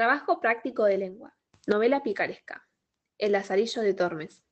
[0.00, 1.36] Trabajo práctico de lengua.
[1.66, 2.66] Novela picaresca.
[3.18, 4.42] El Lazarillo de Tormes.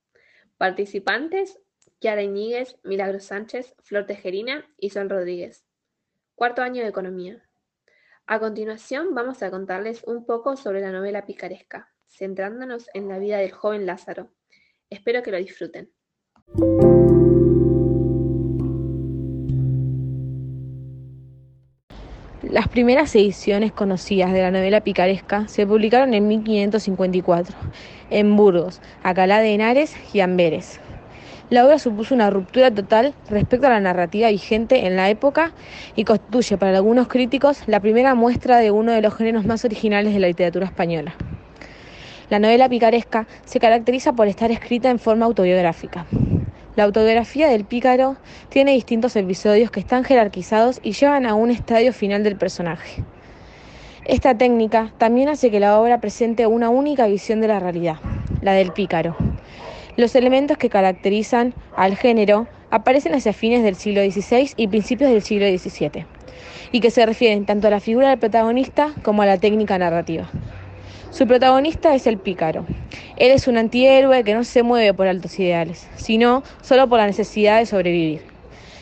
[0.58, 1.58] Participantes:
[1.98, 5.64] Kiara Iñiguez, Milagros Sánchez, Flor Tejerina y Sol Rodríguez.
[6.34, 7.48] Cuarto año de Economía.
[8.26, 13.38] A continuación vamos a contarles un poco sobre la novela picaresca, centrándonos en la vida
[13.38, 14.30] del joven Lázaro.
[14.90, 15.90] Espero que lo disfruten.
[22.50, 27.54] Las primeras ediciones conocidas de la novela picaresca se publicaron en 1554,
[28.08, 30.80] en Burgos, Acalá de Henares y Amberes.
[31.50, 35.52] La obra supuso una ruptura total respecto a la narrativa vigente en la época
[35.94, 40.14] y constituye para algunos críticos la primera muestra de uno de los géneros más originales
[40.14, 41.14] de la literatura española.
[42.30, 46.06] La novela picaresca se caracteriza por estar escrita en forma autobiográfica.
[46.78, 48.18] La autobiografía del pícaro
[48.50, 53.02] tiene distintos episodios que están jerarquizados y llevan a un estadio final del personaje.
[54.04, 57.96] Esta técnica también hace que la obra presente una única visión de la realidad,
[58.42, 59.16] la del pícaro.
[59.96, 65.22] Los elementos que caracterizan al género aparecen hacia fines del siglo XVI y principios del
[65.22, 66.06] siglo XVII,
[66.70, 70.30] y que se refieren tanto a la figura del protagonista como a la técnica narrativa.
[71.10, 72.66] Su protagonista es el pícaro.
[73.16, 77.06] Él es un antihéroe que no se mueve por altos ideales, sino solo por la
[77.06, 78.22] necesidad de sobrevivir.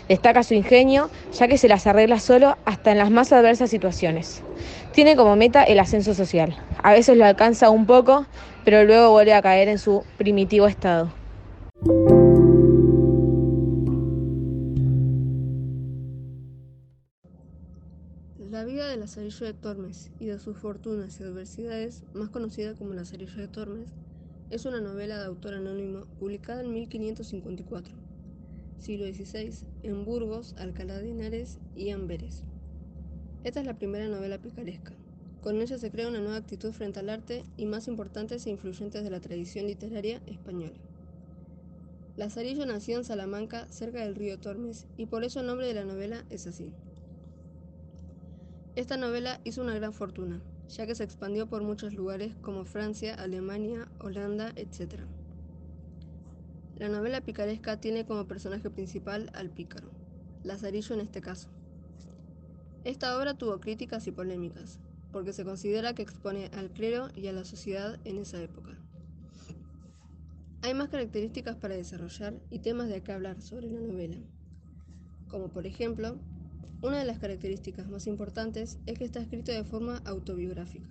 [0.09, 4.43] Destaca su ingenio, ya que se las arregla solo hasta en las más adversas situaciones.
[4.93, 6.57] Tiene como meta el ascenso social.
[6.83, 8.27] A veces lo alcanza un poco,
[8.65, 11.13] pero luego vuelve a caer en su primitivo estado.
[19.07, 23.89] Lazarillo de Tormes y de sus fortunas y adversidades, más conocida como Lazarillo de Tormes,
[24.51, 27.95] es una novela de autor anónimo publicada en 1554,
[28.81, 32.43] siglo XVI, en Burgos, Alcalá de Henares y Amberes.
[33.45, 34.93] Esta es la primera novela picaresca.
[35.41, 39.05] Con ella se crea una nueva actitud frente al arte y más importantes e influyentes
[39.05, 40.75] de la tradición literaria española.
[42.17, 45.85] Lazarillo nació en Salamanca, cerca del río Tormes, y por eso el nombre de la
[45.85, 46.73] novela es así.
[48.77, 53.15] Esta novela hizo una gran fortuna, ya que se expandió por muchos lugares como Francia,
[53.15, 55.01] Alemania, Holanda, etc.
[56.77, 59.89] La novela picaresca tiene como personaje principal al pícaro,
[60.43, 61.49] Lazarillo en este caso.
[62.85, 64.79] Esta obra tuvo críticas y polémicas,
[65.11, 68.77] porque se considera que expone al clero y a la sociedad en esa época.
[70.61, 74.19] Hay más características para desarrollar y temas de qué hablar sobre la novela,
[75.29, 76.21] como por ejemplo
[76.83, 80.89] una de las características más importantes es que está escrito de forma autobiográfica,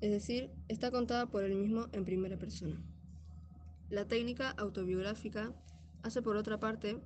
[0.00, 2.82] es decir, está contada por él mismo en primera persona.
[3.88, 5.54] La técnica autobiográfica
[6.02, 7.00] hace por otra parte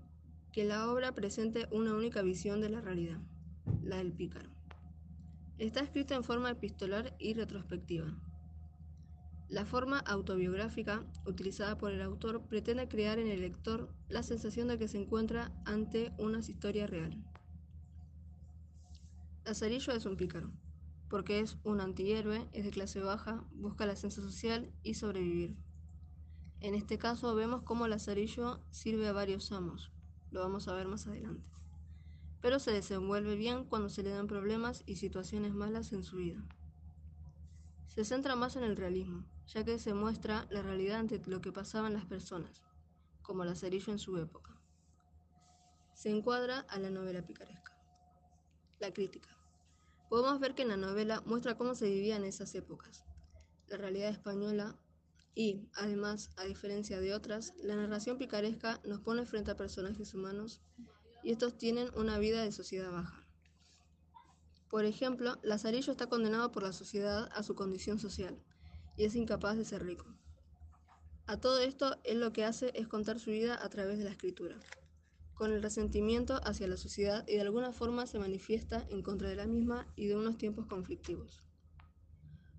[0.53, 3.21] que la obra presente una única visión de la realidad,
[3.83, 4.51] la del pícaro.
[5.59, 8.19] Está escrita en forma epistolar y retrospectiva.
[9.49, 14.79] La forma autobiográfica utilizada por el autor pretende crear en el lector la sensación de
[14.79, 17.23] que se encuentra ante una historia real.
[19.45, 20.53] Lazarillo es un pícaro,
[21.09, 25.56] porque es un antihéroe, es de clase baja, busca el ascenso social y sobrevivir.
[26.61, 29.91] En este caso vemos cómo Lazarillo sirve a varios amos,
[30.31, 31.49] lo vamos a ver más adelante,
[32.43, 36.45] pero se desenvuelve bien cuando se le dan problemas y situaciones malas en su vida.
[37.87, 41.51] Se centra más en el realismo, ya que se muestra la realidad ante lo que
[41.51, 42.62] pasaban las personas,
[43.22, 44.55] como Lazarillo en su época.
[45.95, 47.70] Se encuadra a la novela picaresca.
[48.81, 49.29] La crítica.
[50.09, 53.05] Podemos ver que en la novela muestra cómo se vivía en esas épocas,
[53.69, 54.75] la realidad española
[55.35, 60.63] y, además, a diferencia de otras, la narración picaresca nos pone frente a personajes humanos
[61.23, 63.27] y estos tienen una vida de sociedad baja.
[64.71, 68.43] Por ejemplo, Lazarillo está condenado por la sociedad a su condición social
[68.97, 70.07] y es incapaz de ser rico.
[71.27, 74.11] A todo esto, él lo que hace es contar su vida a través de la
[74.11, 74.57] escritura
[75.41, 79.37] con el resentimiento hacia la sociedad y de alguna forma se manifiesta en contra de
[79.37, 81.41] la misma y de unos tiempos conflictivos.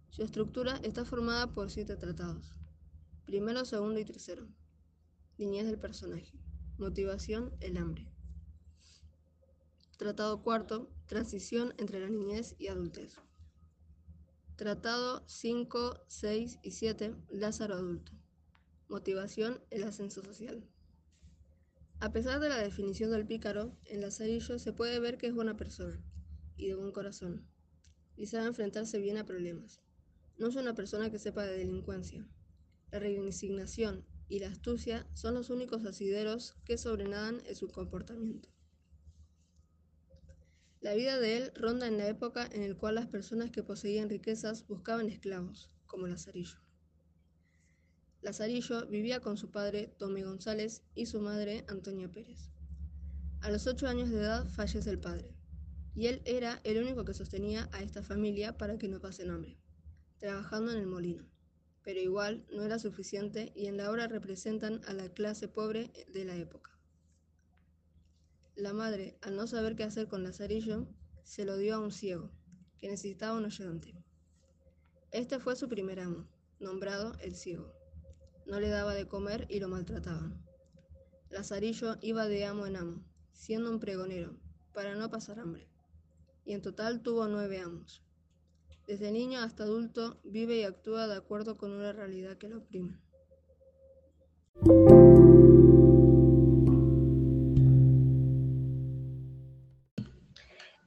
[0.10, 2.56] Su estructura está formada por siete tratados.
[3.24, 4.48] Primero, segundo y tercero.
[5.38, 6.40] Niñez del personaje.
[6.80, 8.12] Motivación, el hambre.
[10.00, 13.16] Tratado cuarto, transición entre la niñez y adultez.
[14.56, 18.12] Tratado 5, 6 y 7, Lázaro adulto.
[18.90, 20.68] Motivación, el ascenso social.
[22.02, 25.56] A pesar de la definición del pícaro, en Lazarillo se puede ver que es buena
[25.56, 26.04] persona
[26.58, 27.48] y de buen corazón,
[28.18, 29.84] y sabe enfrentarse bien a problemas.
[30.40, 32.28] No es una persona que sepa de delincuencia.
[32.90, 38.50] La resignación y la astucia son los únicos asideros que sobrenadan en su comportamiento.
[40.80, 44.10] La vida de él ronda en la época en la cual las personas que poseían
[44.10, 46.58] riquezas buscaban esclavos, como Lazarillo.
[48.22, 52.52] Lazarillo vivía con su padre, Tomé González, y su madre, Antonia Pérez.
[53.42, 55.34] A los ocho años de edad fallece el padre,
[55.96, 59.58] y él era el único que sostenía a esta familia para que no pasen hambre,
[60.20, 61.28] trabajando en el molino.
[61.84, 66.26] Pero igual no era suficiente y en la obra representan a la clase pobre de
[66.26, 66.78] la época.
[68.56, 70.88] La madre, al no saber qué hacer con Lazarillo,
[71.24, 72.32] se lo dio a un ciego,
[72.80, 73.96] que necesitaba un ayudante.
[75.10, 76.30] Este fue su primer amo,
[76.60, 77.81] nombrado el ciego.
[78.46, 80.44] No le daba de comer y lo maltrataban.
[81.30, 84.38] Lazarillo iba de amo en amo, siendo un pregonero,
[84.74, 85.68] para no pasar hambre.
[86.44, 88.04] Y en total tuvo nueve amos.
[88.88, 93.00] Desde niño hasta adulto vive y actúa de acuerdo con una realidad que lo oprime.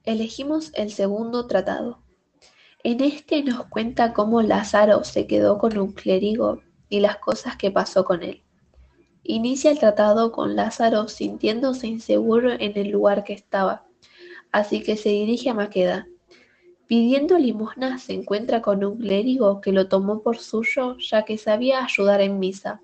[0.03, 2.03] Elegimos el segundo tratado.
[2.83, 7.71] En este nos cuenta cómo Lázaro se quedó con un clérigo y las cosas que
[7.71, 8.43] pasó con él.
[9.23, 13.85] Inicia el tratado con Lázaro sintiéndose inseguro en el lugar que estaba,
[14.51, 16.07] así que se dirige a Maqueda.
[16.87, 21.83] Pidiendo limosna se encuentra con un clérigo que lo tomó por suyo ya que sabía
[21.83, 22.81] ayudar en misa.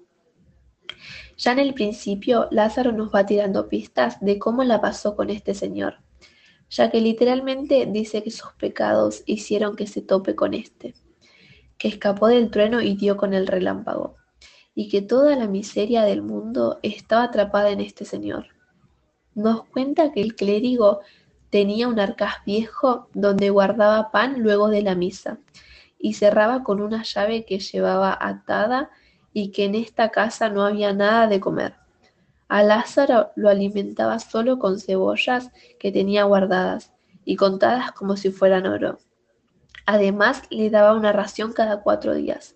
[1.37, 5.53] Ya en el principio Lázaro nos va tirando pistas de cómo la pasó con este
[5.53, 5.95] señor
[6.71, 10.95] ya que literalmente dice que sus pecados hicieron que se tope con éste,
[11.81, 14.15] que escapó del trueno y dio con el relámpago,
[14.75, 18.49] y que toda la miseria del mundo estaba atrapada en este señor.
[19.33, 20.99] Nos cuenta que el clérigo
[21.49, 25.39] tenía un arcaz viejo donde guardaba pan luego de la misa,
[25.97, 28.91] y cerraba con una llave que llevaba atada
[29.33, 31.73] y que en esta casa no había nada de comer.
[32.47, 35.49] A Lázaro lo alimentaba solo con cebollas
[35.79, 36.93] que tenía guardadas
[37.25, 38.99] y contadas como si fueran oro.
[39.85, 42.55] Además le daba una ración cada cuatro días.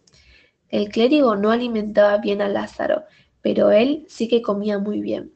[0.69, 3.04] El clérigo no alimentaba bien a Lázaro,
[3.42, 5.33] pero él sí que comía muy bien.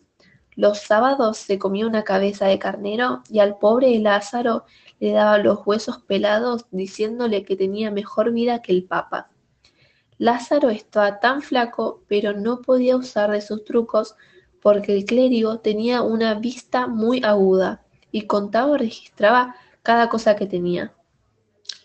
[0.56, 4.66] Los sábados se comía una cabeza de carnero y al pobre Lázaro
[5.00, 9.30] le daba los huesos pelados diciéndole que tenía mejor vida que el Papa.
[10.18, 14.16] Lázaro estaba tan flaco, pero no podía usar de sus trucos
[14.62, 20.46] porque el clérigo tenía una vista muy aguda y contaba o registraba cada cosa que
[20.46, 20.94] tenía.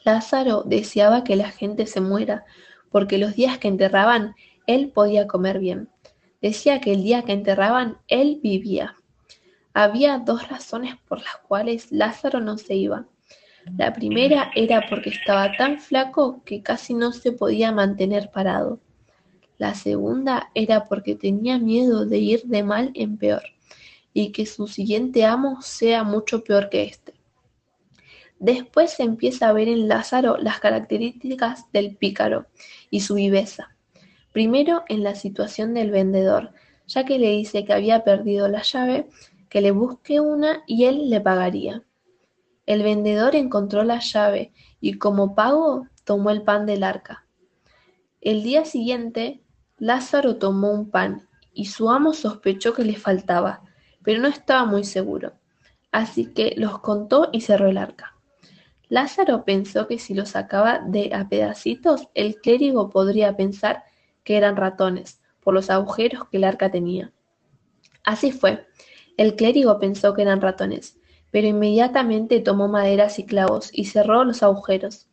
[0.04, 2.44] Lázaro deseaba que la gente se muera,
[2.90, 4.34] porque los días que enterraban
[4.66, 5.88] él podía comer bien.
[6.40, 8.96] Decía que el día que enterraban él vivía.
[9.72, 13.06] Había dos razones por las cuales Lázaro no se iba.
[13.78, 18.78] La primera era porque estaba tan flaco que casi no se podía mantener parado.
[19.56, 23.42] La segunda era porque tenía miedo de ir de mal en peor
[24.12, 27.14] y que su siguiente amo sea mucho peor que éste.
[28.38, 32.46] Después se empieza a ver en Lázaro las características del pícaro
[32.90, 33.74] y su viveza.
[34.32, 36.52] Primero en la situación del vendedor,
[36.86, 39.08] ya que le dice que había perdido la llave,
[39.48, 41.82] que le busque una y él le pagaría.
[42.66, 47.26] El vendedor encontró la llave y como pago tomó el pan del arca.
[48.20, 49.42] El día siguiente
[49.78, 53.62] Lázaro tomó un pan, y su amo sospechó que le faltaba,
[54.02, 55.34] pero no estaba muy seguro,
[55.92, 58.13] así que los contó y cerró el arca.
[58.88, 63.84] Lázaro pensó que si lo sacaba de a pedacitos, el clérigo podría pensar
[64.22, 67.12] que eran ratones, por los agujeros que el arca tenía.
[68.04, 68.66] Así fue.
[69.16, 70.98] El clérigo pensó que eran ratones,
[71.30, 75.08] pero inmediatamente tomó maderas y clavos y cerró los agujeros.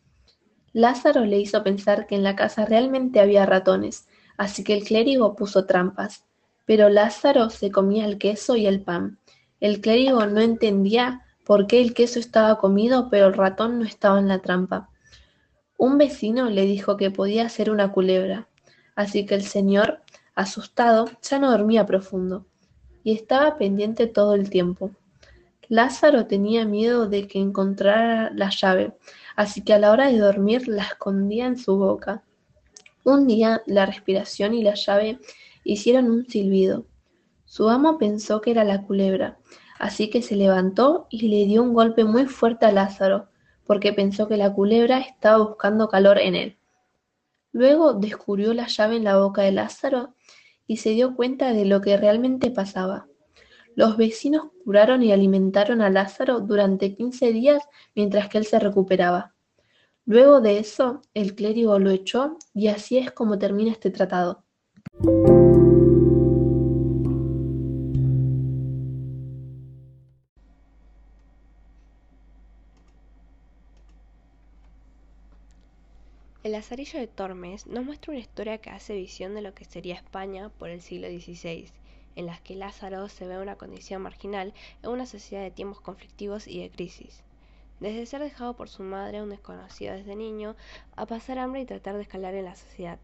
[0.74, 4.08] Lázaro le hizo pensar que en la casa realmente había ratones,
[4.42, 6.26] Así que el clérigo puso trampas.
[6.66, 9.20] Pero Lázaro se comía el queso y el pan.
[9.60, 14.20] El clérigo no entendía por qué el queso estaba comido, pero el ratón no estaba
[14.20, 14.90] en la trampa.
[15.78, 18.48] Un vecino le dijo que podía ser una culebra,
[18.96, 20.02] así que el señor,
[20.36, 22.46] asustado, ya no dormía profundo,
[23.04, 24.92] y estaba pendiente todo el tiempo.
[25.70, 28.94] Lázaro tenía miedo de que encontrara la llave,
[29.36, 32.24] así que a la hora de dormir la escondía en su boca.
[33.04, 35.20] Un día la respiración y la llave
[35.64, 36.86] hicieron un silbido.
[37.46, 39.40] Su amo pensó que era la culebra,
[39.82, 43.30] así que se levantó y le dio un golpe muy fuerte a Lázaro,
[43.66, 46.58] porque pensó que la culebra estaba buscando calor en él.
[47.52, 50.14] Luego descubrió la llave en la boca de Lázaro
[50.68, 53.08] y se dio cuenta de lo que realmente pasaba.
[53.76, 57.64] Los vecinos curaron y alimentaron a Lázaro durante quince días
[57.96, 59.34] mientras que él se recuperaba.
[60.06, 64.44] Luego de eso, el clérigo lo echó y así es como termina este tratado.
[76.52, 79.96] El Lazarillo de Tormes nos muestra una historia que hace visión de lo que sería
[79.96, 81.72] España por el siglo XVI,
[82.18, 84.54] en las que Lázaro se ve en una condición marginal
[84.84, 87.24] en una sociedad de tiempos conflictivos y de crisis.
[87.80, 90.58] Desde ser dejado por su madre, un desconocido desde niño,
[90.98, 93.00] a pasar hambre y tratar de escalar en la sociedad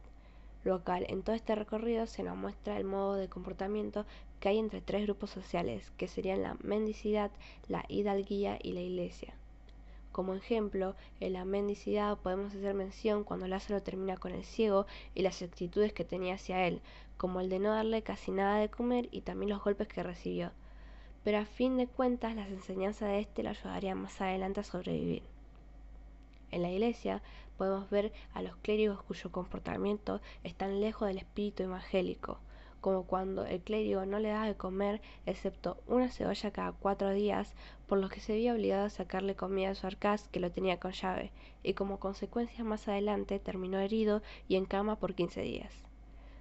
[0.65, 1.05] local.
[1.07, 4.05] En todo este recorrido se nos muestra el modo de comportamiento
[4.41, 7.31] que hay entre tres grupos sociales, que serían la mendicidad,
[7.69, 9.35] la hidalguía y la iglesia.
[10.17, 15.21] Como ejemplo, en la mendicidad podemos hacer mención cuando Lázaro termina con el ciego y
[15.21, 16.81] las actitudes que tenía hacia él,
[17.17, 20.49] como el de no darle casi nada de comer y también los golpes que recibió.
[21.23, 25.21] Pero a fin de cuentas las enseñanzas de este lo ayudarían más adelante a sobrevivir.
[26.49, 27.21] En la iglesia
[27.55, 32.39] podemos ver a los clérigos cuyo comportamiento están lejos del espíritu evangélico,
[32.81, 37.53] como cuando el clérigo no le da de comer excepto una cebolla cada cuatro días,
[37.87, 40.79] por lo que se vio obligado a sacarle comida a su arcaz que lo tenía
[40.79, 41.31] con llave,
[41.63, 45.73] y como consecuencia más adelante terminó herido y en cama por quince días.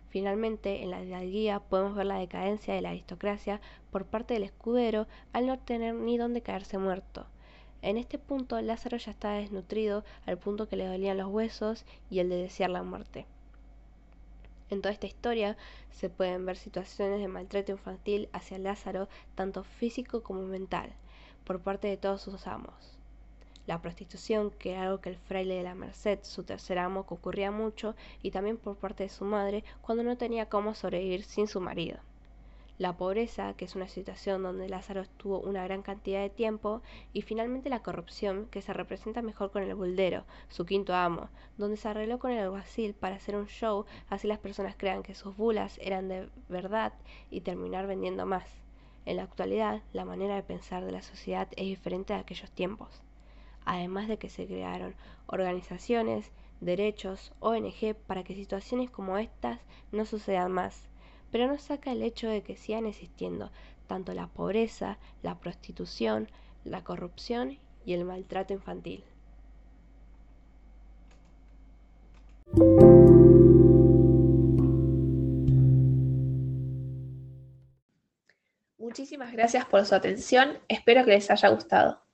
[0.09, 5.07] Finalmente, en la hidalguía podemos ver la decadencia de la aristocracia por parte del escudero
[5.33, 7.26] al no tener ni dónde caerse muerto.
[7.83, 12.21] En este punto Lázaro ya estaba desnutrido al punto que le dolían los huesos y
[12.21, 13.26] el de desear la muerte.
[14.68, 15.56] En toda esta historia
[15.90, 20.92] se pueden ver situaciones de maltrato infantil hacia Lázaro, tanto físico como mental,
[21.44, 22.99] por parte de todos sus amos.
[23.66, 27.50] La prostitución, que era algo que el fraile de la Merced, su tercer amo, ocurría
[27.50, 31.61] mucho, y también por parte de su madre, cuando no tenía cómo sobrevivir sin su
[31.61, 31.99] marido
[32.78, 37.23] la pobreza, que es una situación donde Lázaro estuvo una gran cantidad de tiempo, y
[37.23, 41.88] finalmente la corrupción, que se representa mejor con el buldero, su quinto amo, donde se
[41.88, 45.78] arregló con el alguacil para hacer un show, así las personas crean que sus bulas
[45.83, 46.92] eran de verdad
[47.30, 48.49] y terminar vendiendo más.
[49.06, 53.02] En la actualidad, la manera de pensar de la sociedad es diferente de aquellos tiempos.
[53.64, 54.95] Además de que se crearon
[55.26, 56.30] organizaciones,
[56.61, 59.61] derechos, ONG para que situaciones como estas
[59.92, 60.88] no sucedan más
[61.37, 63.50] pero no saca el hecho de que sigan existiendo
[63.87, 66.31] tanto la pobreza, la prostitución,
[66.64, 69.05] la corrupción y el maltrato infantil.
[78.78, 82.05] Muchísimas gracias por su atención, espero que les haya gustado.